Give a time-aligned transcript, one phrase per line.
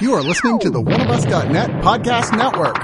[0.00, 2.76] You are listening to the oneofus.net podcast network.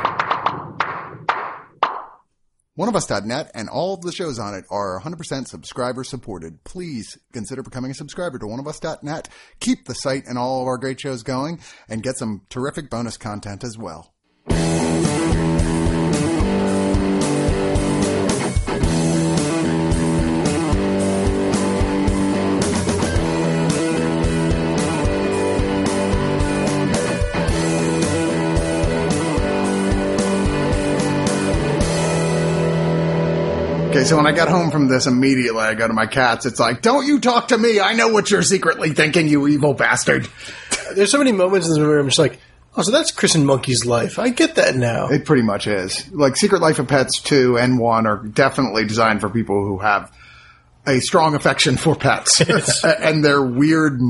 [2.79, 6.64] OneOfUs.net and all of the shows on it are 100% subscriber supported.
[6.64, 9.29] Please consider becoming a subscriber to OneOfUs.net.
[9.61, 13.16] Keep the site and all of our great shows going and get some terrific bonus
[13.16, 14.14] content as well.
[34.08, 36.47] So when I got home from this, immediately I go to my cats.
[36.47, 37.80] It's like, don't you talk to me.
[37.80, 40.28] I know what you're secretly thinking, you evil bastard.
[40.94, 42.39] There's so many moments in this movie where I'm just like,
[42.77, 44.19] oh, so that's Chris and Monkey's life.
[44.19, 45.08] I get that now.
[45.08, 46.11] It pretty much is.
[46.12, 50.12] Like Secret Life of Pets 2 and 1 are definitely designed for people who have
[50.86, 52.40] a strong affection for pets
[52.84, 54.00] and their weird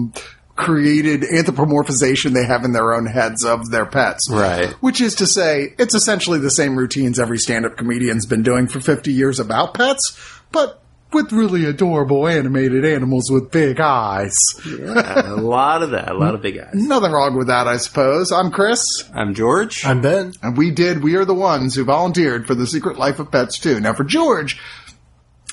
[0.58, 4.28] created anthropomorphization they have in their own heads of their pets.
[4.30, 4.70] Right.
[4.82, 8.80] Which is to say, it's essentially the same routines every stand-up comedian's been doing for
[8.80, 10.18] 50 years about pets,
[10.50, 14.36] but with really adorable animated animals with big eyes.
[14.66, 16.10] Yeah, a lot of that.
[16.10, 16.74] A lot of big eyes.
[16.74, 18.30] Nothing wrong with that, I suppose.
[18.30, 18.84] I'm Chris.
[19.14, 19.86] I'm George.
[19.86, 20.32] I'm Ben.
[20.42, 23.58] And we did, we are the ones who volunteered for the Secret Life of Pets
[23.58, 23.80] too.
[23.80, 24.60] Now for George,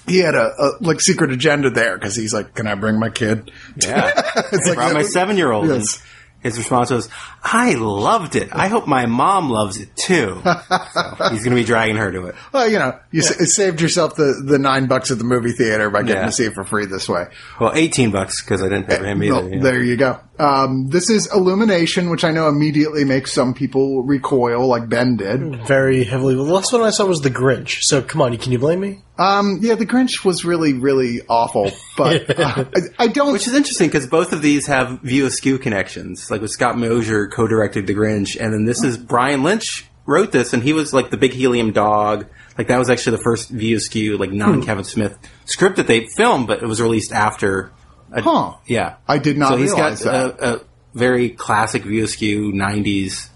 [0.07, 3.09] he had a, a like secret agenda there because he's like, "Can I bring my
[3.09, 4.11] kid?" yeah.
[4.51, 5.67] It's like brought my seven year old.
[5.67, 6.01] Yes.
[6.41, 7.09] His response was,
[7.41, 8.49] I loved it.
[8.51, 10.39] I hope my mom loves it too.
[10.45, 12.35] So he's going to be dragging her to it.
[12.53, 15.89] Well, you know, you sa- saved yourself the, the nine bucks at the movie theater
[15.89, 16.25] by getting Yeah.
[16.27, 17.25] to see it for free this way.
[17.59, 19.33] Well, 18 bucks because I didn't pay for him either.
[19.33, 19.59] Well, yeah.
[19.61, 20.19] There you go.
[20.37, 25.65] Um, this is Illumination, which I know immediately makes some people recoil, like Ben did.
[25.65, 26.35] Very heavily.
[26.35, 27.79] Well, the last one I saw was The Grinch.
[27.81, 29.01] So come on, can you blame me?
[29.17, 33.31] Um, yeah, The Grinch was really, really awful, but uh, I, I don't.
[33.33, 36.29] Which is interesting because both of these have View Askew connections.
[36.29, 40.53] Like with Scott Mosier co-directed The Grinch, and then this is Brian Lynch wrote this,
[40.53, 42.27] and he was like the big helium dog.
[42.57, 46.07] Like that was actually the first View Askew, like non Kevin Smith script that they
[46.07, 47.71] filmed, but it was released after.
[48.11, 48.55] A, Huh.
[48.65, 50.39] Yeah, I did not So he's got that.
[50.39, 50.61] A, a
[50.93, 53.29] very classic View Askew '90s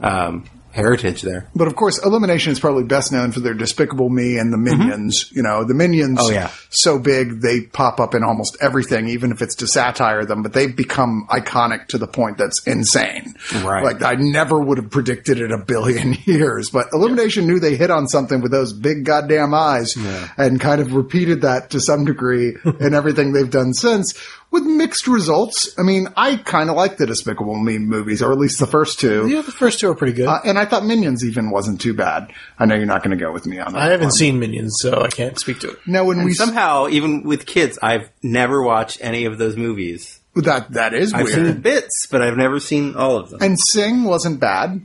[0.00, 1.48] um, heritage there.
[1.54, 5.30] But of course, Illumination is probably best known for their Despicable Me and the Minions.
[5.32, 6.18] You know, the Minions.
[6.18, 6.28] Mm-hmm.
[6.28, 6.50] Oh, yeah.
[6.70, 10.42] So big they pop up in almost everything, even if it's to satire them.
[10.42, 13.34] But they've become iconic to the point that's insane.
[13.62, 13.82] Right.
[13.84, 16.70] Like I never would have predicted it a billion years.
[16.70, 19.96] But Illumination knew they hit on something with those big goddamn eyes,
[20.36, 24.14] and kind of repeated that to some degree in everything they've done since.
[24.52, 25.72] With mixed results.
[25.78, 28.98] I mean, I kind of like the Despicable Me movies, or at least the first
[28.98, 29.28] two.
[29.28, 30.26] Yeah, the first two are pretty good.
[30.26, 32.32] Uh, and I thought Minions even wasn't too bad.
[32.58, 33.78] I know you're not going to go with me on that.
[33.80, 34.12] I haven't one.
[34.12, 35.78] seen Minions, so I can't speak to it.
[35.86, 40.18] No, when we Somehow, even with kids, I've never watched any of those movies.
[40.34, 41.36] that that is I've weird.
[41.36, 43.38] seen bits, but I've never seen all of them.
[43.42, 44.80] and Sing wasn't bad.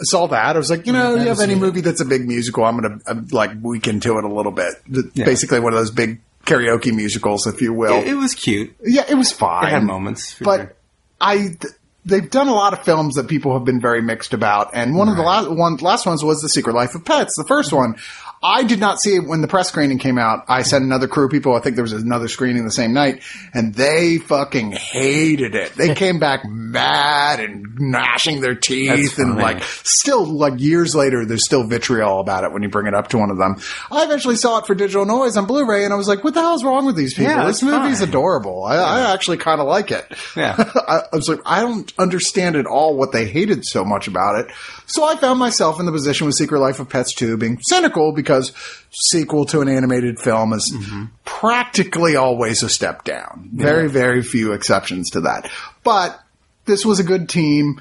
[0.00, 0.56] I saw that.
[0.56, 2.98] I was like, you know, you have any movie that's a big musical, I'm going
[2.98, 4.74] to uh, like weak into it a little bit.
[4.90, 7.94] Th- Basically, one of those big karaoke musicals, if you will.
[8.00, 8.74] It, it was cute.
[8.84, 9.66] yeah, it was fine.
[9.66, 10.36] It had moments.
[10.40, 10.74] but sure.
[11.20, 11.36] I.
[11.36, 14.96] Th- They've done a lot of films that people have been very mixed about, and
[14.96, 17.72] one of the last one last ones was The Secret Life of Pets, the first
[17.72, 17.94] one.
[18.42, 20.46] I did not see it when the press screening came out.
[20.48, 21.54] I sent another crew of people.
[21.54, 23.22] I think there was another screening the same night,
[23.54, 25.74] and they fucking hated it.
[25.74, 31.44] They came back mad and gnashing their teeth, and like still like years later, there's
[31.44, 33.56] still vitriol about it when you bring it up to one of them.
[33.90, 36.40] I eventually saw it for digital noise on Blu-ray, and I was like, "What the
[36.40, 37.32] hell is wrong with these people?
[37.32, 38.08] Yeah, this movie's fine.
[38.08, 38.64] adorable.
[38.64, 40.04] I, I actually kind of like it."
[40.36, 40.56] Yeah.
[40.88, 44.40] I, I was like, I don't understand at all what they hated so much about
[44.40, 44.52] it.
[44.92, 48.12] So I found myself in the position with Secret Life of Pets 2 being cynical
[48.12, 48.52] because
[48.90, 51.04] sequel to an animated film is mm-hmm.
[51.24, 53.48] practically always a step down.
[53.54, 55.50] Very, very few exceptions to that.
[55.82, 56.20] But
[56.66, 57.80] this was a good team.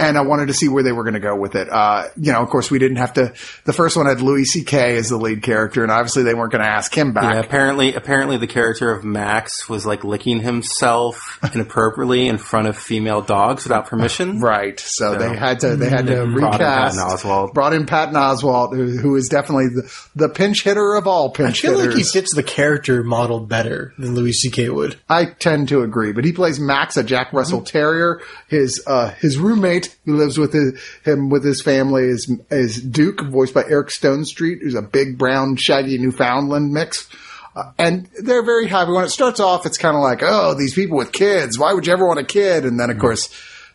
[0.00, 1.68] And I wanted to see where they were going to go with it.
[1.70, 3.32] Uh, you know, of course, we didn't have to.
[3.64, 4.96] The first one had Louis C.K.
[4.96, 7.34] as the lead character, and obviously they weren't going to ask him back.
[7.34, 12.76] Yeah, apparently, apparently the character of Max was like licking himself inappropriately in front of
[12.76, 14.40] female dogs without permission.
[14.40, 14.80] Right.
[14.80, 16.98] So, they had to they had to Brought in recast.
[16.98, 17.54] Patton Oswalt.
[17.54, 21.62] Brought in Patton Oswalt, who, who is definitely the, the pinch hitter of all pinch
[21.62, 21.78] hitters.
[21.78, 24.70] I pinch feel like he fits the character model better than Louis C.K.
[24.70, 24.96] would.
[25.08, 28.22] I tend to agree, but he plays Max, a Jack Russell Terrier.
[28.48, 33.20] His uh, his roommate who lives with his, him with his family is is Duke,
[33.22, 37.08] voiced by Eric Stonestreet, who's a big brown shaggy Newfoundland mix.
[37.54, 38.92] Uh, and they're very happy.
[38.92, 41.58] When it starts off, it's kind of like, oh, these people with kids.
[41.58, 42.64] Why would you ever want a kid?
[42.64, 43.28] And then, of course,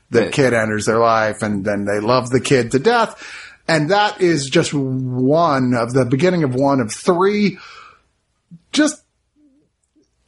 [0.09, 3.21] the kid enters their life, and then they love the kid to death.
[3.67, 7.57] And that is just one of the beginning of one of three
[8.71, 9.01] just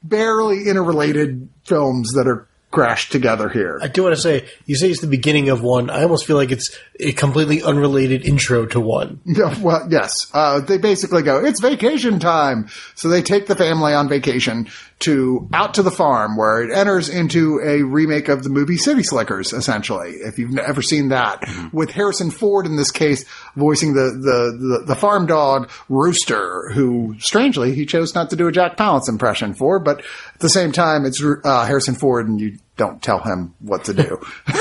[0.03, 2.47] barely interrelated films that are
[2.77, 3.79] crashed together here.
[3.81, 5.89] I do want to say, you say it's the beginning of one.
[5.89, 9.19] I almost feel like it's a completely unrelated intro to one.
[9.37, 10.27] Yeah, well, yes.
[10.31, 12.69] Uh, they basically go, it's vacation time.
[12.93, 17.07] So they take the family on vacation to out to the farm where it enters
[17.07, 20.11] into a remake of the movie City Slickers, essentially.
[20.11, 23.23] If you've ever seen that with Harrison Ford in this case
[23.55, 28.47] voicing the, the, the, the farm dog Rooster, who strangely he chose not to do
[28.47, 32.39] a Jack Palance impression for, but at the same time it's, uh, Harrison Ford and
[32.39, 34.19] you don't tell him what to do.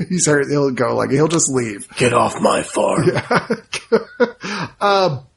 [0.08, 1.88] He's, he'll go like, he'll just leave.
[1.96, 3.08] Get off my farm.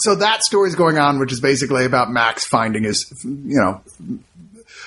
[0.00, 3.82] so that story's going on, which is basically about Max finding his, you know,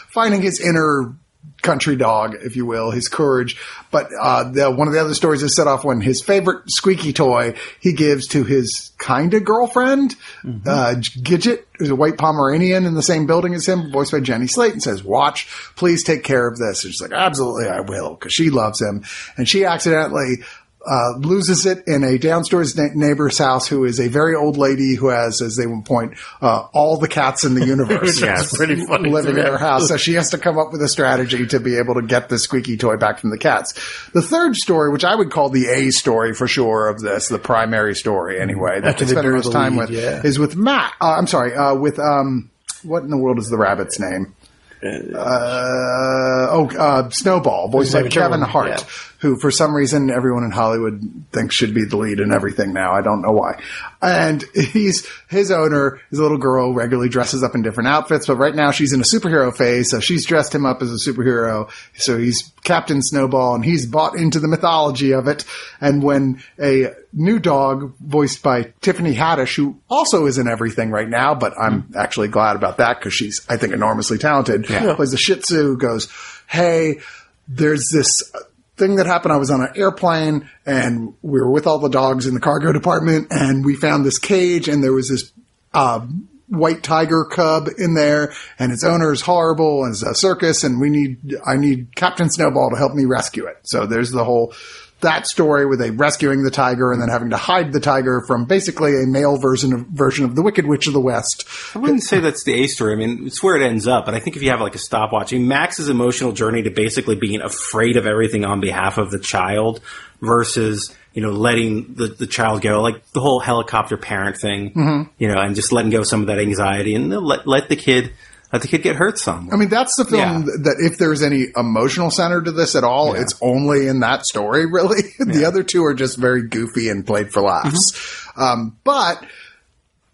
[0.09, 1.13] finding his inner
[1.61, 3.57] country dog, if you will, his courage.
[3.91, 7.13] But uh, the, one of the other stories is set off when his favorite squeaky
[7.13, 10.15] toy he gives to his kind of girlfriend,
[10.45, 14.47] uh, Gidget, who's a white Pomeranian in the same building as him, voiced by Jenny
[14.47, 18.15] Slate, and says, "Watch, please take care of this." And she's like, "Absolutely, I will,"
[18.15, 19.03] because she loves him,
[19.37, 20.43] and she accidentally
[20.89, 24.95] uh, loses it in a downstairs na- neighbor's house who is a very old lady
[24.95, 28.19] who has, as they would point, uh, all the cats in the universe.
[28.21, 28.55] Yes.
[28.55, 29.09] Pretty funny.
[29.09, 29.87] Living in her house.
[29.87, 32.37] So she has to come up with a strategy to be able to get the
[32.39, 33.73] squeaky toy back from the cats.
[34.13, 37.39] The third story, which I would call the A story for sure of this, the
[37.39, 40.21] primary story anyway, that After they spend the most time lead, with, yeah.
[40.23, 40.93] is with Matt.
[41.01, 42.49] Uh, I'm sorry, uh, with, um,
[42.83, 44.35] what in the world is the rabbit's name?
[44.83, 48.83] Uh, oh, uh, Snowball, voiced by Kevin Hart, yeah.
[49.21, 52.91] Who for some reason everyone in Hollywood thinks should be the lead in everything now.
[52.91, 53.61] I don't know why.
[54.01, 58.55] And he's, his owner, his little girl regularly dresses up in different outfits, but right
[58.55, 61.69] now she's in a superhero phase, so she's dressed him up as a superhero.
[61.93, 65.45] So he's Captain Snowball and he's bought into the mythology of it.
[65.79, 71.07] And when a new dog voiced by Tiffany Haddish, who also is in everything right
[71.09, 75.17] now, but I'm actually glad about that because she's, I think, enormously talented, plays the
[75.17, 76.11] Shih Tzu, goes,
[76.47, 77.01] Hey,
[77.47, 78.31] there's this
[78.81, 79.31] thing that happened.
[79.31, 82.71] I was on an airplane and we were with all the dogs in the cargo
[82.71, 85.31] department and we found this cage and there was this,
[85.73, 86.05] uh,
[86.47, 90.81] white tiger cub in there and its owner is horrible and it's a circus and
[90.81, 93.59] we need, I need Captain Snowball to help me rescue it.
[93.63, 94.53] So there's the whole,
[95.01, 98.45] that story with a rescuing the tiger and then having to hide the tiger from
[98.45, 101.45] basically a male version of, version of the Wicked Witch of the West.
[101.75, 102.93] I wouldn't say that's the A story.
[102.93, 104.05] I mean, it's where it ends up.
[104.05, 106.69] But I think if you have like a stopwatch, I mean, Max's emotional journey to
[106.69, 109.81] basically being afraid of everything on behalf of the child
[110.21, 115.11] versus you know letting the, the child go, like the whole helicopter parent thing, mm-hmm.
[115.17, 117.75] you know, and just letting go of some of that anxiety and let let the
[117.75, 118.13] kid
[118.51, 119.49] let the kid get hurt some.
[119.51, 120.53] I mean, that's the film Yeah.
[120.63, 123.21] that if there's any emotional center to this at all, Yeah.
[123.21, 125.01] it's only in that story, really.
[125.19, 127.91] the other two are just very goofy and played for laughs.
[127.93, 128.41] Mm-hmm.
[128.41, 129.23] Um, but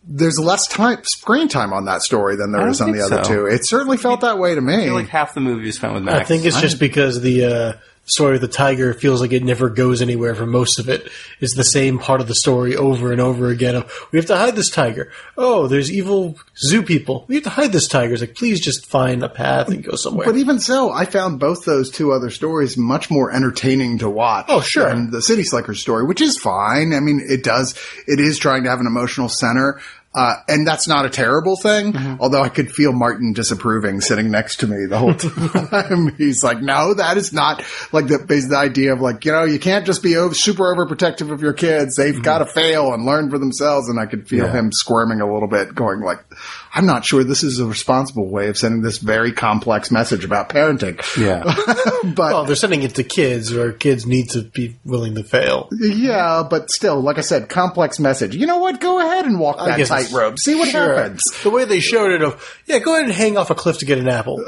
[0.10, 3.04] there's less time, screen time on that story than there I is don't on the
[3.04, 3.30] other so.
[3.34, 3.46] two.
[3.48, 4.76] It certainly felt that way to me.
[4.76, 6.20] I feel like half the movie is spent with Max.
[6.20, 7.74] I think it's just because the uh,
[8.08, 11.10] story of the tiger feels like it never goes anywhere for most of it.
[11.40, 13.76] It's the same part of the story over and over again.
[13.76, 15.12] Of we have to hide this tiger.
[15.38, 17.26] Oh, there's evil zoo people.
[17.28, 18.14] We have to hide this tiger.
[18.14, 20.26] It's like please just find a path and go somewhere.
[20.26, 24.46] But even so, I found both those two other stories much more entertaining to watch.
[24.50, 24.90] Oh, sure.
[24.90, 26.94] Than the City Slicker story, which is fine.
[26.94, 27.76] I mean, it does,
[28.08, 29.80] it is trying to have an emotional center.
[30.16, 32.16] Uh, and that's not a terrible thing, Mm-hmm.
[32.22, 36.16] although I could feel Martin disapproving sitting next to me the whole time.
[36.18, 39.60] He's like, no, that is not like the, the idea of like, you know, you
[39.60, 41.96] can't just be over, super overprotective of your kids.
[41.96, 43.90] They've got to fail and learn for themselves.
[43.90, 44.56] And I could feel Mm-hmm.
[44.56, 44.60] Yeah.
[44.62, 46.20] him squirming a little bit going like,
[46.74, 50.50] I'm not sure this is a responsible way of sending this very complex message about
[50.50, 50.98] parenting.
[51.18, 51.44] yeah.
[52.16, 55.68] But well, they're sending it to kids, or kids need to be willing to fail.
[55.72, 58.36] yeah, but still, like I said, complex message.
[58.36, 58.80] You know what?
[58.80, 60.40] Go ahead and walk that tightrope.
[60.40, 60.96] See what Sure.
[60.96, 61.24] happens.
[61.44, 63.86] The way they showed it of, yeah, go ahead and hang off a cliff to
[63.86, 64.44] get an apple.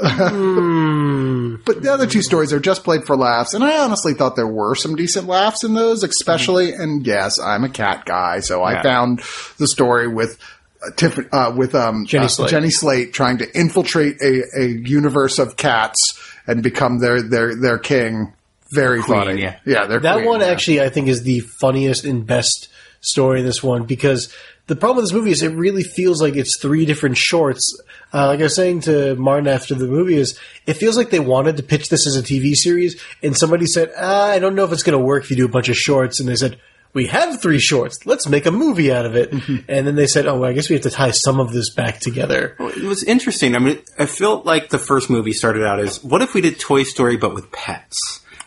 [1.64, 4.46] But the other two stories are just played for laughs, and I honestly thought there
[4.46, 6.72] were some decent laughs in those, especially.
[6.72, 9.20] And yes, I'm a cat guy, so I found
[9.58, 10.38] the story with.
[10.82, 12.50] Uh, Tiff- uh, with um, Jenny uh, Slate.
[12.50, 17.78] Jenny Slate trying to infiltrate a, a universe of cats and become their their their
[17.78, 18.32] king.
[18.72, 19.42] Very Queen, funny.
[19.42, 19.58] yeah.
[19.66, 20.46] yeah, That queen, one yeah.
[20.46, 22.68] actually, I think, is the funniest and best
[23.02, 24.32] story in this one because
[24.70, 27.76] the problem with this movie is it really feels like it's three different shorts.
[28.14, 31.18] Uh, like I was saying to Martin after the movie, is it feels like they
[31.18, 34.64] wanted to pitch this as a TV series, and somebody said, ah, "I don't know
[34.64, 36.58] if it's going to work if you do a bunch of shorts," and they said.
[36.92, 38.04] We have three shorts.
[38.04, 39.30] Let's make a movie out of it.
[39.32, 41.72] And then they said, "Oh, well, I guess we have to tie some of this
[41.72, 43.54] back together." It was interesting.
[43.54, 46.58] I mean, I felt like the first movie started out as what if we did
[46.58, 47.96] Toy Story but with pets?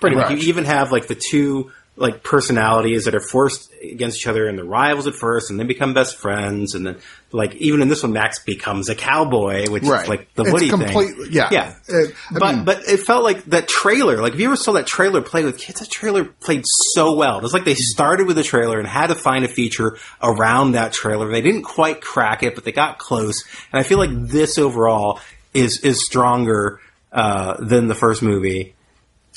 [0.02, 0.42] Pretty Like, much.
[0.42, 4.58] You even have like the two like personalities that are forced against each other and
[4.58, 6.98] they're rivals at first and then become best friends and then
[7.32, 10.02] like even in this one Max becomes a cowboy which Right.
[10.04, 11.34] is like the It's Woody completely- thing.
[11.34, 11.50] yeah.
[11.52, 11.76] Yeah.
[11.88, 14.88] It- but mean- but it felt like that trailer like if you ever saw that
[14.88, 17.38] trailer play with kids that trailer played so well.
[17.38, 20.72] It was like they started with the trailer and had to find a feature around
[20.72, 21.30] that trailer.
[21.32, 25.20] They didn't quite crack it but they got close and I feel like this overall
[25.54, 26.80] is is stronger
[27.12, 28.74] uh, than the first movie.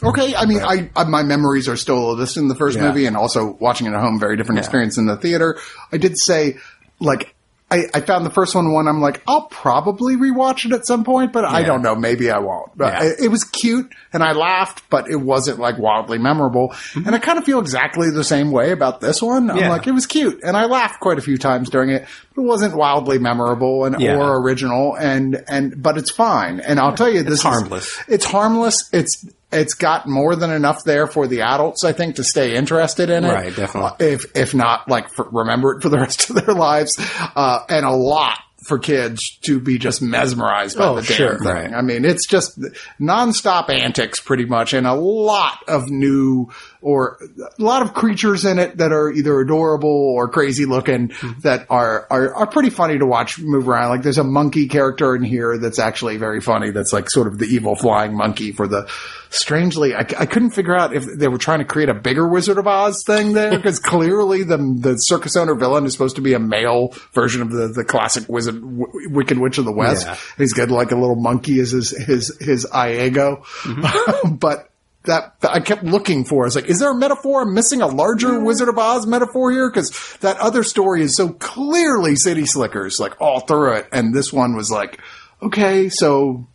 [0.03, 2.77] Okay, I mean, I, I my memories are still a little distant in the first
[2.77, 2.89] Yeah.
[2.89, 4.65] movie, and also watching it at home, very different Yeah.
[4.65, 5.59] experience in the theater.
[5.93, 6.59] I did say,
[7.01, 7.33] like,
[7.69, 8.87] I, I found the first one one.
[8.87, 11.97] I'm like, I'll probably rewatch it at some point, but I don't know.
[11.97, 12.71] Maybe I won't.
[12.77, 13.13] But Yeah.
[13.25, 16.73] it, was cute, and I laughed, but it wasn't like wildly memorable.
[16.95, 19.51] And I kind of feel exactly the same way about this one.
[19.51, 19.65] I'm Mm-hmm.
[19.65, 19.71] Yeah.
[19.71, 22.07] like, it was cute, and I laughed quite a few times during it.
[22.37, 24.17] But it wasn't wildly memorable and Yeah.
[24.19, 26.61] or original, and and but it's fine.
[26.61, 27.99] And I'll tell you, this is- harmless.
[28.07, 28.89] it's harmless.
[28.93, 33.11] It's it's got more than enough there for the adults, I think, to stay interested
[33.11, 33.33] in it.
[33.33, 34.07] Right, definitely.
[34.07, 36.97] If if not, like for, remember it for the rest of their lives,
[37.35, 41.39] uh, and a lot for kids to be just mesmerized by Oh, the damn sure.
[41.39, 41.47] thing.
[41.47, 41.73] Right.
[41.73, 42.59] I mean, it's just
[43.01, 46.51] nonstop antics, pretty much, and a lot of new
[46.81, 51.41] or a lot of creatures in it that are either adorable or crazy looking Mm-hmm.
[51.41, 53.91] that are, are are pretty funny to watch move around.
[53.91, 56.71] Like there's a monkey character in here that's actually very funny.
[56.71, 58.89] That's like sort of the evil flying monkey for the.
[59.31, 62.59] Strangely, I, I couldn't figure out if they were trying to create a bigger Wizard
[62.59, 66.33] of Oz thing there because clearly the the circus owner villain is supposed to be
[66.35, 70.07] a male version of the the classic Wizard w- Wicked Witch of the West.
[70.07, 70.17] Yeah.
[70.39, 74.35] He's got like a little monkey as his his his Iago, mm-hmm.
[74.41, 74.71] but
[75.07, 76.45] that I kept looking for.
[76.45, 77.43] I was like, is there a metaphor?
[77.43, 81.31] I'm missing a larger Wizard of Oz metaphor here because that other story is so
[81.31, 85.01] clearly City Slickers, like all through it, and this one was like,
[85.43, 86.47] okay, so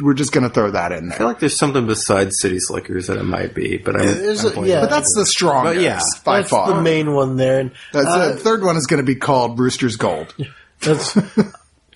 [0.00, 1.14] we're just going to throw that in There.
[1.14, 4.44] I feel like there's something besides City Slickers that it might be, but I'm, There's
[4.44, 4.80] I'm a- yeah.
[4.82, 6.72] But that's the strongest But yeah, by That's far.
[6.74, 7.60] the main one there.
[7.60, 10.34] And That's uh, the third one is going to be called Rooster's Gold.
[10.80, 11.14] That's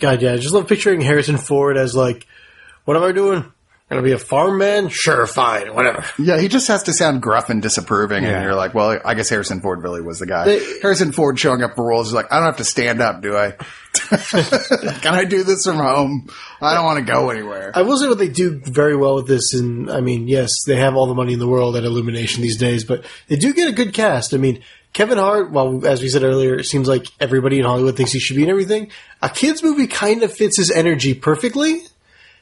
[0.00, 0.32] God, yeah.
[0.32, 2.26] I just love picturing Harrison Ford as like,
[2.84, 3.44] what am I doing?
[3.88, 4.88] Gonna be a farm man?
[4.88, 6.02] Sure, fine, whatever.
[6.18, 9.28] Yeah, he just has to sound gruff and disapproving, and you're like, well, I guess
[9.28, 10.46] Harrison Ford really was the guy.
[10.46, 13.20] They- Harrison Ford showing up for roles is like, I don't have to stand up,
[13.20, 13.52] do I?
[15.02, 16.30] Can I do this from home?
[16.60, 17.72] I don't want to go anywhere.
[17.74, 20.76] I will say what they do very well with this, and I mean, yes, they
[20.76, 23.68] have all the money in the world at Illumination these days, but they do get
[23.68, 24.32] a good cast.
[24.32, 27.96] I mean, Kevin Hart, well, as we said earlier, it seems like everybody in Hollywood
[27.96, 28.90] thinks he should be in everything.
[29.20, 31.82] A kids movie kind of fits his energy perfectly.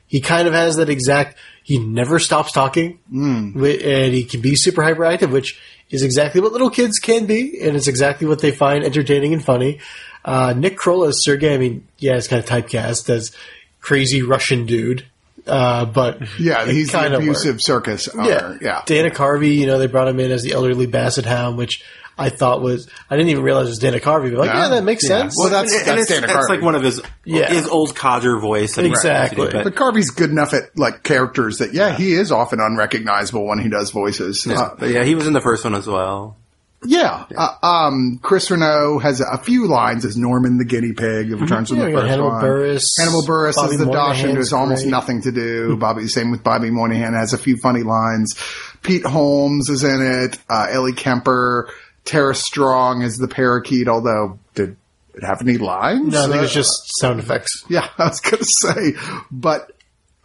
[0.06, 1.36] He kind of has that exact.
[1.62, 3.52] He never stops talking, hmm.
[3.52, 7.60] Wi- and he can be super hyperactive, which is exactly what little kids can be,
[7.60, 9.80] and it's exactly what they find entertaining and funny.
[10.24, 11.54] Uh, Nick Kroll as Sergey.
[11.54, 13.32] I mean, yeah, it's kind of typecast as
[13.80, 15.06] crazy Russian dude,
[15.46, 17.64] uh, but Yeah, he's kinda abusive worked.
[17.64, 18.58] circus owner.
[18.60, 18.82] Yeah.
[18.86, 19.56] Dana Carvey.
[19.56, 21.82] You know, they brought him in as the elderly basset hound, which
[22.20, 22.86] I thought was.
[23.10, 24.30] I didn't even realize it was Dana Carvey.
[24.30, 24.62] But like, Yeah.
[24.64, 25.20] yeah, that makes Yeah.
[25.20, 25.36] sense.
[25.38, 26.48] Well, that's- and it's, Dana it's Carvey.
[26.48, 27.48] like one of his Yeah.
[27.52, 28.74] his old codger voice.
[28.76, 29.42] that he Exactly.
[29.42, 32.60] used to do, But Carvey's good enough at like characters that yeah, he is often
[32.60, 34.46] unrecognizable when he does voices.
[34.46, 36.36] Uh, but yeah, he was in the first one as well.
[36.82, 41.36] yeah, Uh, um, Chris Renaud has a few lines as Norman the guinea pig that
[41.36, 42.42] returns from Yeah, the we got first Hannibal one.
[42.42, 43.94] Buress, Hannibal Buress Bobby is the Dachshund
[44.28, 44.90] Moynihan's who's almost great.
[44.90, 45.76] nothing to do.
[45.76, 48.34] Bobby, same with Bobby Moynihan has a few funny lines.
[48.82, 50.38] Pete Holmes is in it.
[50.48, 51.68] Uh, Ellie Kemper.
[52.04, 54.76] Tara Strong is the parakeet, although did
[55.14, 56.12] it have any lines?
[56.12, 57.64] no, I think Uh, it's just sound effects.
[57.68, 58.94] yeah, I was gonna say,
[59.30, 59.72] but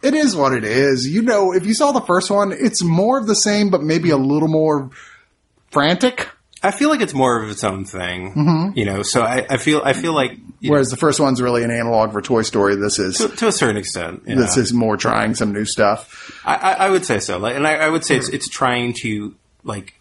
[0.02, 1.06] it is what it is.
[1.08, 4.10] You know, if you saw the first one, it's more of the same, but maybe
[4.10, 4.90] a little more
[5.70, 6.28] frantic.
[6.62, 8.78] I feel like it's more of its own thing, Mm-hmm.
[8.78, 9.02] you know.
[9.02, 11.70] So I, I feel I feel like you know, Whereas the first one's really an
[11.70, 12.76] analog for Toy Story.
[12.76, 14.36] This is to, to a certain extent, yeah.
[14.36, 16.40] this is more trying some new stuff.
[16.44, 17.38] I, I, I would say so.
[17.38, 19.94] Like, and I, I would say it's it's trying to like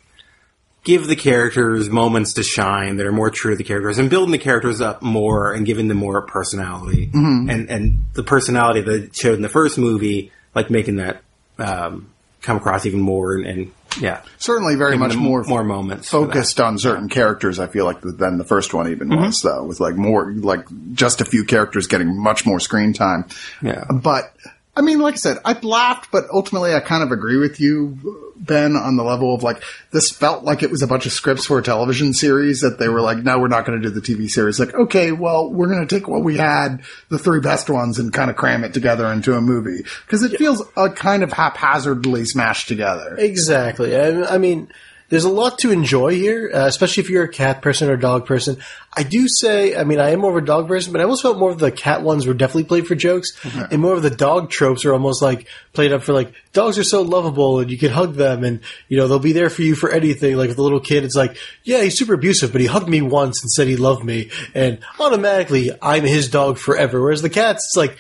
[0.86, 4.32] give the characters moments to shine that are more true to the characters and building
[4.32, 7.50] the characters up more and giving them more personality Mm-hmm.
[7.50, 11.22] and and the personality that it showed in the first movie, like making that
[11.60, 12.10] um,
[12.42, 16.78] come across even more and, and yeah, Certainly, very much more more moments focused on
[16.78, 17.60] certain characters.
[17.60, 19.24] I feel like than the first one even Mm-hmm.
[19.24, 23.26] was, though, with like more like just a few characters getting much more screen time.
[23.62, 23.86] Yeah.
[23.90, 24.36] But
[24.78, 28.34] I mean, like I said, I laughed, but ultimately, I kind of agree with you,
[28.36, 31.46] Ben, on the level of like this felt like it was a bunch of scripts
[31.46, 34.02] for a television series that they were like, no, we're not going to do the
[34.02, 34.60] TV series.
[34.60, 38.12] Like, okay, well, we're going to take what we had, the three best ones, and
[38.12, 42.26] kind of cram it together into a movie because it feels uh, kind of haphazardly
[42.26, 43.16] smashed together.
[43.18, 43.96] Exactly.
[43.96, 44.68] I, I mean,
[45.10, 48.00] there's a lot to enjoy here, uh, especially if you're a cat person or a
[48.00, 48.58] dog person.
[48.92, 51.22] I do say, I mean, I am more of a dog person, but I almost
[51.22, 53.30] felt more of the cat ones were definitely played for jokes,
[53.72, 56.84] and more of the dog tropes are almost like played up for like dogs are
[56.84, 59.76] so lovable and you can hug them and you know they'll be there for you
[59.76, 60.38] for anything.
[60.38, 63.44] Like the little kid, it's like, yeah, he's super abusive, but he hugged me once
[63.44, 67.02] and said he loved me, and automatically I'm his dog forever.
[67.02, 67.98] Whereas the cats, it's like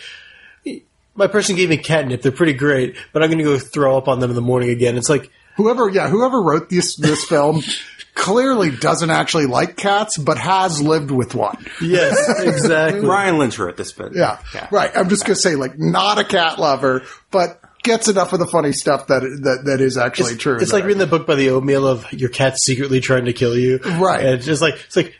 [1.15, 2.21] my person gave me catnip.
[2.21, 4.69] They're pretty great, but I'm going to go throw up on them in the morning
[4.69, 4.97] again.
[4.97, 7.61] It's like, Whoever, yeah, whoever wrote this this film
[8.13, 11.65] clearly doesn't actually like cats, but has lived with one.
[11.81, 13.01] yes, exactly.
[13.01, 14.39] Brian Lynch wrote this, but Yeah,
[14.71, 14.91] right.
[14.95, 18.71] I'm just gonna say, like, not a cat lover, but gets enough of the funny
[18.73, 20.57] stuff that that that is actually it's, true.
[20.59, 23.55] It's like reading the book by the oatmeal of your cat secretly trying to kill
[23.57, 23.77] you.
[23.77, 24.19] Right.
[24.25, 25.13] And it's just like, it's like,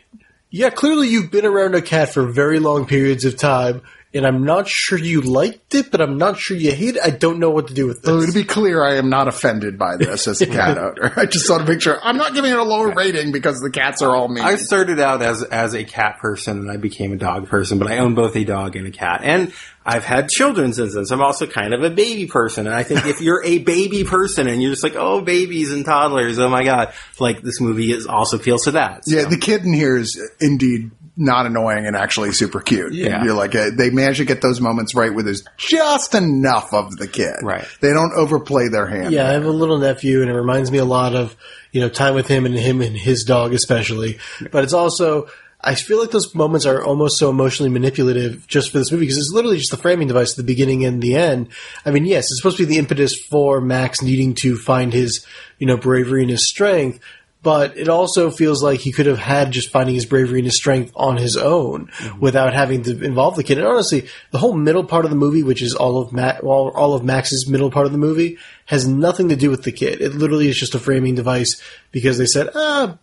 [0.50, 3.82] yeah, clearly you've been around a cat for very long periods of time,
[4.16, 7.02] and I'm not sure you liked it, but I'm not sure you hate it.
[7.04, 8.32] I don't know what to do with So this.
[8.32, 11.12] to be clear, I am not offended by this as a cat owner.
[11.16, 13.70] I just want to make sure I'm not giving it a lower rating because the
[13.70, 14.44] cats are all mean.
[14.44, 17.88] I started out as as a cat person and I became a dog person, but
[17.88, 19.20] I own both a dog and a cat.
[19.22, 19.52] And
[19.88, 21.04] I've had children since then.
[21.04, 22.66] So I'm also kind of a baby person.
[22.66, 25.84] And I think if you're a baby person and you're just like, oh, babies and
[25.84, 29.04] toddlers, oh my god, like this movie is also appeals to that.
[29.04, 29.16] So.
[29.16, 32.92] yeah, the kid in here is indeed not annoying and actually super cute.
[32.92, 33.24] Yeah.
[33.24, 36.96] You're like, uh, they manage to get those moments right where there's just enough of
[36.96, 37.36] the kid.
[37.42, 37.66] Right.
[37.80, 39.12] They don't overplay their hand.
[39.12, 41.36] Yeah, I have a little nephew, and it reminds me a lot of
[41.72, 44.18] you know time with him and him and his dog especially.
[44.50, 45.28] But it's also
[45.60, 49.18] I feel like those moments are almost so emotionally manipulative just for this movie because
[49.18, 51.48] it's literally just the framing device at the beginning and the end.
[51.84, 55.26] I mean, yes, it's supposed to be the impetus for Max needing to find his
[55.58, 57.00] you know bravery and his strength.
[57.46, 60.56] But it also feels like he could have had just finding his bravery and his
[60.56, 63.58] strength on his own without having to involve the kid.
[63.58, 66.70] And honestly, the whole middle part of the movie, which is all of Ma- all,
[66.70, 70.00] all of Max's middle part of the movie, has nothing to do with the kid.
[70.00, 71.62] It literally is just a framing device
[71.92, 72.98] because they said, ah,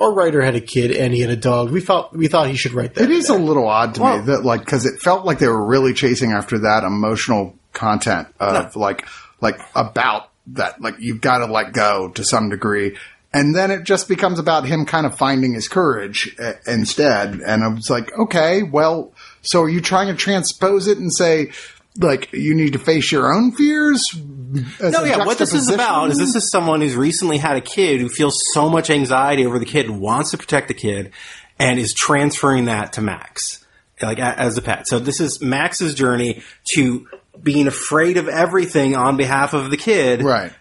[0.00, 1.70] our writer had a kid and he had a dog.
[1.70, 3.04] We thought we thought he should write that.
[3.04, 5.46] It is a little odd to Well- me that like because it felt like they
[5.46, 9.06] were really chasing after that emotional content of like
[9.40, 12.96] like about that like you've got to let go to some degree.
[13.32, 17.34] And then it just becomes about him kind of finding his courage uh, instead.
[17.40, 21.52] And I was like, okay, well, so are you trying to transpose it and say,
[21.98, 24.02] like, you need to face your own fears?
[24.16, 25.26] No, yeah.
[25.26, 28.38] What this is about is this is someone who's recently had a kid who feels
[28.54, 31.12] so much anxiety over the kid, wants to protect the kid,
[31.58, 33.62] and is transferring that to Max,
[34.00, 34.88] like a- as a pet.
[34.88, 36.42] So this is Max's journey
[36.76, 37.06] to
[37.42, 40.52] being afraid of everything on behalf of the kid, Right.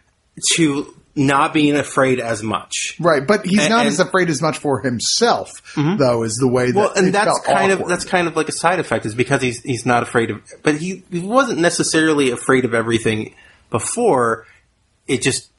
[0.58, 2.96] To not being afraid as much.
[3.00, 5.98] Right, but he's And- not and- as afraid as much for himself, mm-hmm.
[5.98, 7.84] though, is the way that Well, and that's felt kind awkward.
[7.86, 10.42] of that's kind of like a side effect is because he's he's not afraid of,
[10.64, 13.34] but he, he wasn't necessarily afraid of everything
[13.70, 14.46] before.
[15.08, 15.50] It just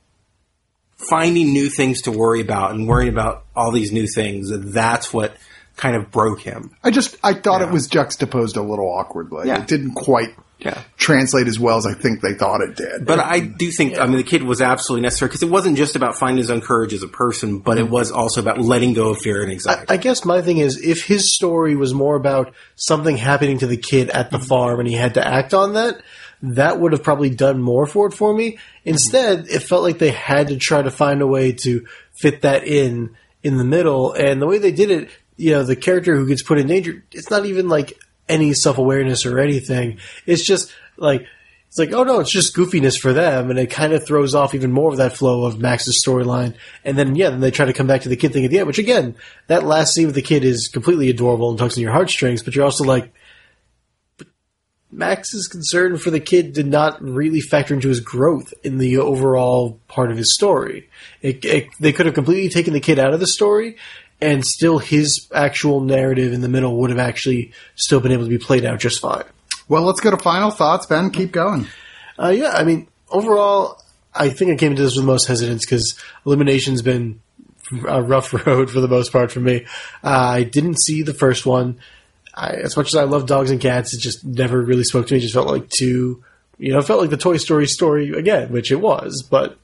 [0.96, 4.50] finding new things to worry about and worrying about all these new things.
[4.72, 5.36] That's what
[5.76, 6.70] kind of broke him.
[6.82, 7.68] I just I thought Yeah.
[7.68, 9.48] it was juxtaposed a little awkwardly.
[9.48, 9.60] Yeah.
[9.62, 10.82] It didn't quite Yeah.
[10.96, 13.06] translate as well as I think they thought it did.
[13.06, 15.94] But I do think, I mean, the kid was absolutely necessary because it wasn't just
[15.94, 17.92] about finding his own courage as a person, but it mm-hmm.
[17.92, 19.86] was also about letting go of fear and anxiety.
[19.88, 23.76] I guess my thing is if his story was more about something happening to the
[23.76, 24.46] kid at the mm-hmm.
[24.46, 26.02] farm and he had to act on that,
[26.42, 28.52] that would have probably done more for it for me.
[28.52, 28.88] Mm-hmm.
[28.88, 32.64] Instead, it felt like they had to try to find a way to fit that
[32.64, 34.12] in in the middle.
[34.12, 37.04] And the way they did it, you know, the character who gets put in danger,
[37.12, 39.98] it's not even like any self awareness or anything.
[40.26, 41.26] It's just like
[41.68, 44.54] it's like, oh no, it's just goofiness for them, and it kind of throws off
[44.54, 46.54] even more of that flow of Max's storyline.
[46.82, 48.58] And then yeah, then they try to come back to the kid thing at the
[48.58, 49.16] end, which again,
[49.48, 52.54] that last scene with the kid is completely adorable and tugs in your heartstrings, but
[52.54, 53.12] you're also like,
[54.90, 59.78] Max's concern for the kid did not really factor into his growth in the overall
[59.88, 60.88] part of his story.
[61.20, 63.76] It, it, they could have completely taken the kid out of the story,
[64.20, 68.30] and still his actual narrative in the middle would have actually still been able to
[68.30, 69.24] be played out just fine.
[69.68, 70.86] well, let's go to final thoughts.
[70.86, 71.66] Ben, keep going.
[72.18, 73.80] Uh, yeah, I mean, overall,
[74.14, 77.20] I think I came into this with the most hesitance because Illumination's been
[77.86, 79.66] a rough road for the most part for me.
[80.02, 81.78] Uh, I didn't see the first one.
[82.34, 85.14] I, as much as I love dogs and cats, it just never really spoke to
[85.14, 85.18] me.
[85.18, 86.24] It just felt like too,
[86.58, 89.58] you know, it felt like the Toy Story story again, which it was, but,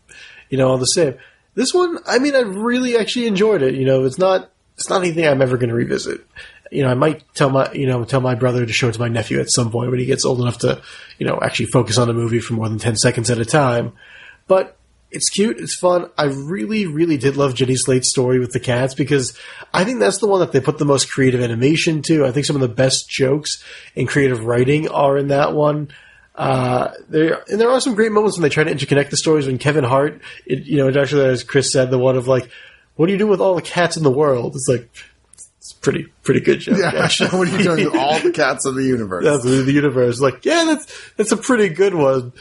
[0.51, 1.15] you know, all the same.
[1.55, 3.75] This one, I mean, I really actually enjoyed it.
[3.75, 6.27] You know, it's not, it's not anything I'm ever going to revisit.
[6.71, 9.01] You know, I might tell my, you know, tell my brother to show it to
[9.01, 10.83] my nephew at some point when he gets old enough to,
[11.19, 13.93] you know, actually focus on a movie for more than 10 seconds at a time.
[14.49, 14.77] But
[15.15, 16.11] it's cute, it's fun.
[16.19, 19.39] I really, really did love Jenny Slate's story with the cats because
[19.73, 22.27] I think that's the one that they put the most creative animation to.
[22.27, 23.63] I think some of the best jokes
[23.95, 25.91] and creative writing are in that one.
[26.35, 29.47] Uh, there and there are some great moments when they try to interconnect the stories.
[29.47, 32.51] When Kevin Hart, it, you know, actually as Chris said, the one of like,
[32.97, 34.89] "What do you do with all the cats in the world?" It's like
[35.65, 36.79] it's pretty pretty good joke.
[36.79, 37.31] Yeah, actually.
[37.39, 39.25] what are you doing with all the cats of the universe?
[39.25, 40.21] That's the, the universe.
[40.21, 42.33] Like, yeah, that's that's a pretty good one.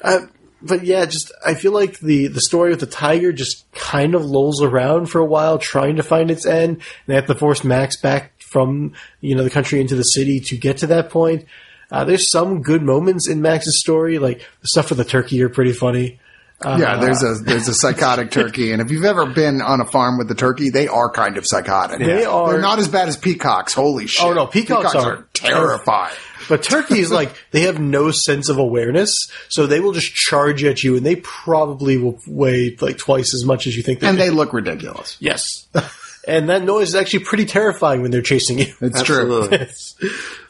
[0.00, 0.20] Uh,
[0.62, 4.24] but yeah, just I feel like the the story with the tiger just kind of
[4.24, 6.76] lolls around for a while, trying to find its end.
[6.76, 10.40] And they have to force Max back from you know the country into the city
[10.40, 11.46] to get to that point.
[11.90, 15.48] Uh, there's some good moments in Max's story, like the stuff with the turkey are
[15.48, 16.20] pretty funny.
[16.64, 20.18] yeah, there's a there's a psychotic turkey, and if you've ever been on a farm
[20.18, 21.98] with the turkey, they are kind of psychotic.
[22.00, 23.72] They are- They're not as bad as peacocks.
[23.72, 24.24] Holy shit!
[24.24, 26.14] Oh, no, peacocks are terrifying.
[26.50, 30.82] But turkeys, like, they have no sense of awareness, so they will just charge at
[30.82, 34.02] you, and they probably will weigh like twice as much as you think.
[34.02, 34.08] And do.
[34.08, 35.16] And they look ridiculous.
[35.18, 35.66] yes,
[36.28, 38.74] and that noise is actually pretty terrifying when they're chasing you.
[38.82, 39.48] It's true.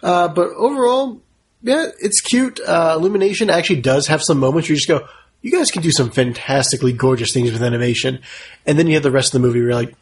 [0.03, 1.23] Uh, but overall,
[1.63, 2.61] yeah, it's cute.
[2.61, 5.07] Uh, Illumination actually does have some moments where you just go,
[5.43, 8.21] "You guys can do some fantastically gorgeous things with animation,"
[8.67, 9.95] and then you have the rest of the movie where you're like.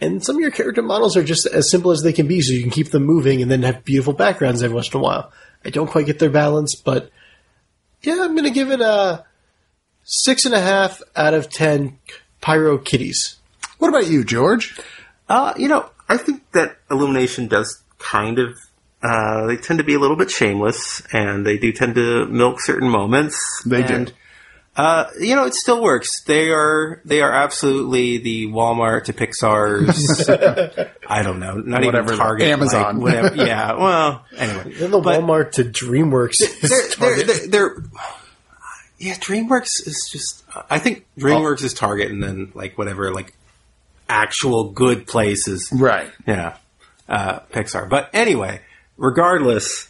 [0.00, 2.52] And some of your character models are just as simple as they can be, so
[2.52, 5.32] you can keep them moving and then have beautiful backgrounds every once in a while.
[5.64, 7.10] I don't quite get their balance, but
[8.02, 9.24] yeah, I'm going to give it a
[10.02, 11.98] six and a half out of ten
[12.40, 13.36] Pyro Kitties.
[13.78, 14.76] What about you, George?
[15.28, 18.58] Uh, you know, I think that Illumination does kind of.
[19.02, 22.60] Uh, they tend to be a little bit shameless, and they do tend to milk
[22.60, 23.36] certain moments.
[23.66, 23.94] They do.
[23.94, 24.12] and,
[24.74, 26.22] Uh, you know, it still works.
[26.24, 30.28] They are they are absolutely the Walmart to Pixar's.
[31.06, 33.00] I don't know, not Whatever, even Target, Amazon.
[33.00, 33.36] like, whatever.
[33.46, 33.74] Yeah.
[33.74, 36.40] Well, anyway, Then the But- Walmart to DreamWorks.
[36.40, 36.60] is
[36.98, 37.76] they're, they're, they're, they're
[38.98, 43.32] yeah dreamworks is just i think dreamworks is target and then like whatever like
[44.08, 46.08] actual good places Right.
[46.24, 46.54] yeah
[47.08, 48.60] uh, pixar but anyway
[48.96, 49.88] regardless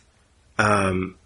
[0.59, 1.17] um,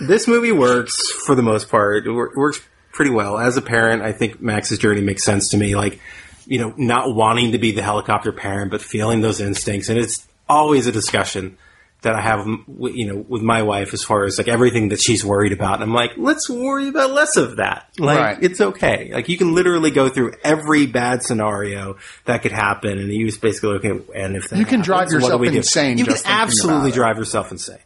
[0.00, 2.06] this movie works for the most part.
[2.06, 2.60] It works
[2.92, 3.38] pretty well.
[3.38, 5.76] As a parent i think max's journey makes sense to me.
[5.76, 6.00] Like
[6.46, 9.88] you know not wanting to be the helicopter parent but feeling those instincts.
[9.88, 11.56] And it's always a discussion
[12.02, 15.24] that I have, you know, with my wife as far as like everything that she's
[15.24, 15.74] worried about.
[15.74, 17.88] And I'm like, let's worry about less of that.
[17.98, 18.38] Like, Right.
[18.42, 19.10] it's okay.
[19.12, 23.40] Like, you can literally go through every bad scenario that could happen, and you just
[23.40, 25.48] basically look at, and if that You can drive happens, do yourself do?
[25.56, 27.78] insane You just can absolutely drive yourself insane.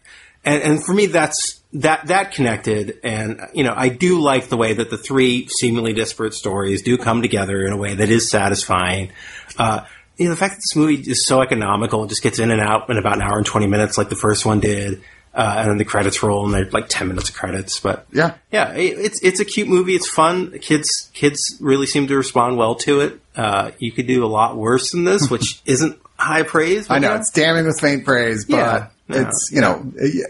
[0.45, 4.57] And, and for me, that's that that connected, and you know, I do like the
[4.59, 8.31] way that the three seemingly disparate stories do come together in a way that is
[8.31, 9.11] satisfying.
[9.59, 9.81] Uh,
[10.17, 12.61] you know, the fact that this movie is so economical, it just gets in and
[12.61, 15.03] out in about an hour and twenty minutes, like the first one did,
[15.35, 17.81] uh, and then the credits roll, and they're like ten minutes of credits.
[17.81, 18.35] But Yeah.
[18.53, 19.95] yeah, it, it's it's a cute movie.
[19.95, 20.59] It's fun.
[20.61, 23.21] Kids kids really seem to respond well to it.
[23.37, 26.89] Uh, you could do a lot worse than this, which isn't high praise.
[26.91, 27.19] I know yeah.
[27.19, 28.87] it's damning with faint praise, but yeah.
[29.09, 29.85] It's you know,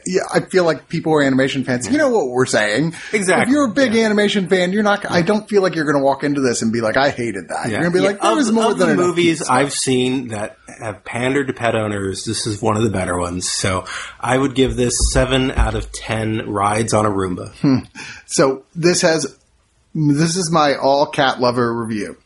[0.07, 2.95] yeah, I feel like people who are animation fans, you know what we're saying.
[3.13, 4.05] Exactly, If you're a big yeah.
[4.05, 5.09] animation fan, you're not.
[5.09, 7.49] I don't feel like you're going to walk into this and be like, I hated
[7.49, 7.69] that.
[7.71, 9.73] You're going to be Yeah, like, there of, was more of than the movies I've
[9.73, 12.25] seen that have pandered to pet owners.
[12.25, 13.49] This is one of the better ones.
[13.51, 13.85] So
[14.19, 17.55] I would give this seven out of ten rides on a Roomba.
[17.57, 17.79] Hmm.
[18.27, 19.39] So this has
[19.95, 22.17] this is my all cat lover review.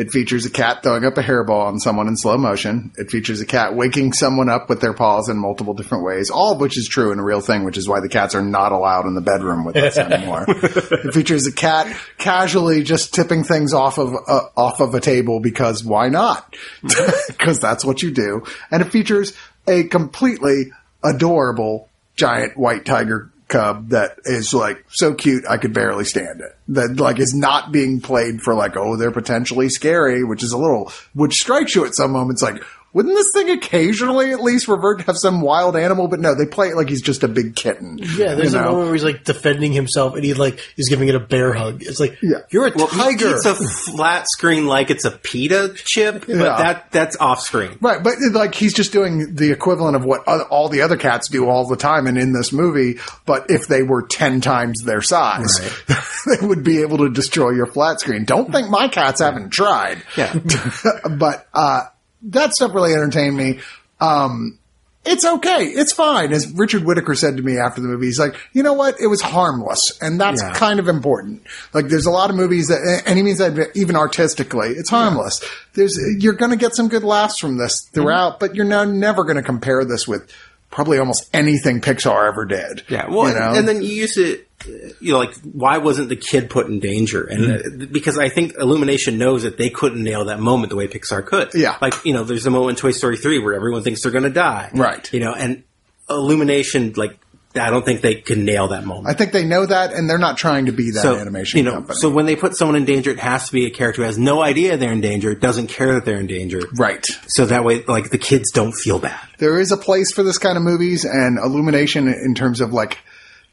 [0.00, 2.90] It features a cat throwing up a hairball on someone in slow motion.
[2.96, 6.52] It features a cat waking someone up with their paws in multiple different ways, all
[6.52, 8.72] of which is true and a real thing, which is why the cats are not
[8.72, 10.46] allowed in the bedroom with us anymore.
[10.48, 15.38] it features a cat casually just tipping things off of uh, off of a table
[15.38, 16.56] because why not?
[17.28, 18.42] Because that's what you do.
[18.70, 19.36] And it features
[19.68, 20.72] a completely
[21.04, 26.56] adorable giant white tiger cub that is like so cute I could barely stand it.
[26.68, 30.58] That like is not being played for like, oh, they're potentially scary, which is a
[30.58, 34.98] little which strikes you at some moments like wouldn't this thing occasionally at least revert
[35.00, 36.08] to have some wild animal?
[36.08, 37.98] But no, they play it like he's just a big kitten.
[37.98, 41.08] Yeah, there's you a moment where he's like defending himself, and he like he's giving
[41.08, 41.82] it a bear hug.
[41.82, 42.38] It's like, Yeah.
[42.50, 43.34] you're a Well, tiger.
[43.36, 46.56] It's a flat screen like it's a pita chip, but Yeah.
[46.56, 47.76] that that's off screen.
[47.80, 51.28] Right, but like he's just doing the equivalent of what other, all the other cats
[51.28, 52.98] do all the time, and in this movie.
[53.26, 55.60] But if they were ten times their size,
[56.26, 58.24] they would be able to destroy your flat screen.
[58.24, 60.02] Don't think my cats haven't tried.
[60.16, 60.34] Yeah.
[61.18, 61.82] but uh,
[62.22, 63.60] that stuff really entertained me.
[64.00, 64.58] Um,
[65.02, 65.64] it's okay.
[65.64, 66.30] It's fine.
[66.32, 69.00] As Richard Whitaker said to me after the movie, he's like, you know what?
[69.00, 69.98] It was harmless.
[70.02, 70.52] And that's Yeah.
[70.52, 71.42] kind of important.
[71.72, 75.42] Like there's a lot of movies that, and he means that even artistically, it's harmless.
[75.72, 79.24] There's, you're going to get some good laughs from this throughout, but you're no, never
[79.24, 80.30] going to compare this with
[80.70, 82.82] probably almost anything Pixar ever did.
[82.90, 83.54] Yeah, well, You know?
[83.54, 84.48] and then you use it.
[84.66, 87.24] You know, like why wasn't the kid put in danger?
[87.24, 87.82] And Mm-hmm.
[87.82, 91.24] uh, because I think Illumination knows that they couldn't nail that moment the way Pixar
[91.24, 91.54] could.
[91.54, 91.76] Yeah.
[91.80, 94.24] like you know, there's a moment in Toy Story three where everyone thinks they're going
[94.24, 94.70] to die.
[94.74, 95.10] Right.
[95.12, 95.62] You know, and
[96.08, 97.16] Illumination like
[97.56, 99.08] I don't think they could nail that moment.
[99.08, 101.64] I think they know that, and they're not trying to be that so, animation you
[101.64, 101.98] know, company.
[101.98, 104.16] so when they put someone in danger, it has to be a character who has
[104.16, 106.60] no idea they're in danger, doesn't care that they're in danger.
[106.76, 107.04] right.
[107.26, 109.18] So that way, like, the kids don't feel bad.
[109.38, 112.98] There is a place for this kind of movies, and Illumination in terms of like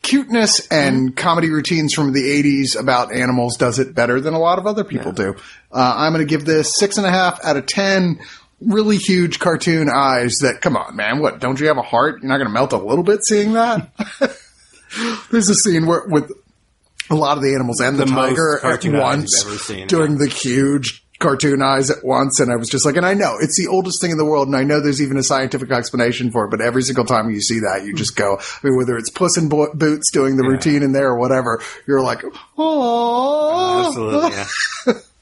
[0.08, 4.58] cuteness and comedy routines from the 80s about animals does it better than a lot
[4.58, 5.36] of other people do.
[5.70, 8.20] Uh, I'm going to give this six and a half out of 10.
[8.62, 12.22] Really huge cartoon eyes that, come on, man, what, don't you have a heart?
[12.22, 13.92] You're not going to melt a little bit seeing that?
[15.30, 16.32] There's a scene where, with
[17.10, 19.52] a lot of the animals and the, The most tiger at cartoon eyes once you've
[19.52, 22.40] ever seen, doing the huge cartoon eyes at once.
[22.40, 24.48] And I was just like, and I know it's the oldest thing in the world.
[24.48, 26.52] And I know there's even a scientific explanation for it.
[26.52, 29.38] But every single time you see that, you just go, I mean, whether it's Puss
[29.38, 32.24] in Bo- Boots doing the routine in there or whatever, you're like,
[32.58, 34.94] oh, Absolutely, yeah.